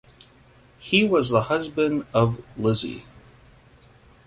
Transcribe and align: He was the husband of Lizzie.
He 0.79 1.07
was 1.07 1.29
the 1.29 1.43
husband 1.43 2.07
of 2.11 2.41
Lizzie. 2.57 3.05